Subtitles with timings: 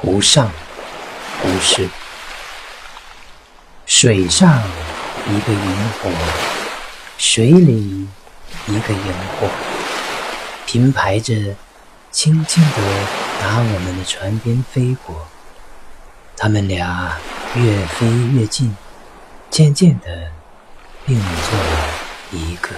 [0.00, 0.48] 湖上
[1.42, 1.88] 不是
[3.84, 4.62] 水上
[5.26, 6.08] 一个萤火，
[7.18, 8.06] 水里
[8.68, 9.48] 一个萤火，
[10.66, 11.34] 平排着，
[12.12, 12.76] 轻轻地
[13.40, 15.26] 打我们的船边飞过。
[16.36, 17.18] 他们俩
[17.56, 18.76] 越飞越近，
[19.50, 20.30] 渐渐的
[21.04, 21.88] 并作了
[22.30, 22.68] 一个。